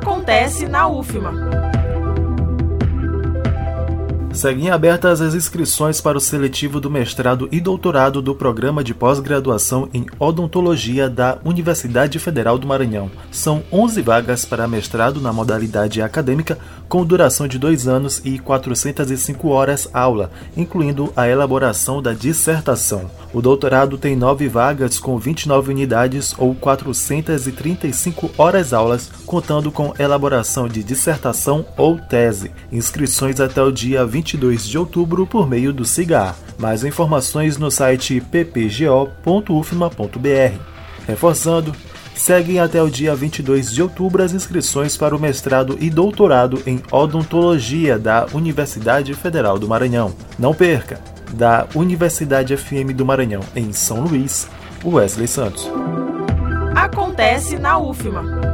Acontece 0.00 0.66
na 0.66 0.88
UFMA. 0.88 1.69
Seguem 4.40 4.70
abertas 4.70 5.20
as 5.20 5.34
inscrições 5.34 6.00
para 6.00 6.16
o 6.16 6.20
seletivo 6.20 6.80
do 6.80 6.90
mestrado 6.90 7.46
e 7.52 7.60
doutorado 7.60 8.22
do 8.22 8.34
Programa 8.34 8.82
de 8.82 8.94
Pós-Graduação 8.94 9.86
em 9.92 10.06
Odontologia 10.18 11.10
da 11.10 11.36
Universidade 11.44 12.18
Federal 12.18 12.56
do 12.56 12.66
Maranhão. 12.66 13.10
São 13.30 13.62
11 13.70 14.00
vagas 14.00 14.46
para 14.46 14.66
mestrado 14.66 15.20
na 15.20 15.30
modalidade 15.30 16.00
acadêmica, 16.00 16.56
com 16.88 17.04
duração 17.04 17.46
de 17.46 17.58
dois 17.58 17.86
anos 17.86 18.22
e 18.24 18.38
405 18.38 19.46
horas 19.48 19.86
aula, 19.92 20.30
incluindo 20.56 21.12
a 21.14 21.28
elaboração 21.28 22.00
da 22.00 22.14
dissertação. 22.14 23.10
O 23.32 23.40
doutorado 23.40 23.96
tem 23.96 24.16
nove 24.16 24.48
vagas 24.48 24.98
com 24.98 25.16
29 25.16 25.70
unidades 25.70 26.34
ou 26.36 26.54
435 26.54 28.30
horas 28.36 28.72
aulas, 28.72 29.08
contando 29.24 29.70
com 29.70 29.94
elaboração 29.98 30.66
de 30.66 30.82
dissertação 30.82 31.64
ou 31.76 31.96
tese. 31.96 32.50
Inscrições 32.72 33.38
até 33.38 33.62
o 33.62 33.70
dia 33.70 34.04
20 34.04 34.29
22 34.30 34.68
de 34.68 34.78
outubro 34.78 35.26
por 35.26 35.48
meio 35.48 35.72
do 35.72 35.84
CIGAR. 35.84 36.36
Mais 36.58 36.84
informações 36.84 37.56
no 37.56 37.70
site 37.70 38.20
ppgo.ufma.br. 38.20 39.10
Reforçando, 41.06 41.74
seguem 42.14 42.60
até 42.60 42.82
o 42.82 42.90
dia 42.90 43.14
22 43.14 43.72
de 43.72 43.82
outubro 43.82 44.22
as 44.22 44.32
inscrições 44.32 44.96
para 44.96 45.16
o 45.16 45.20
mestrado 45.20 45.76
e 45.80 45.90
doutorado 45.90 46.62
em 46.66 46.80
odontologia 46.92 47.98
da 47.98 48.26
Universidade 48.32 49.12
Federal 49.14 49.58
do 49.58 49.66
Maranhão. 49.66 50.14
Não 50.38 50.54
perca! 50.54 51.00
Da 51.32 51.66
Universidade 51.74 52.56
FM 52.56 52.92
do 52.94 53.06
Maranhão, 53.06 53.42
em 53.54 53.72
São 53.72 54.00
Luís, 54.00 54.48
Wesley 54.84 55.28
Santos. 55.28 55.70
Acontece 56.74 57.56
na 57.56 57.78
UFMA. 57.78 58.49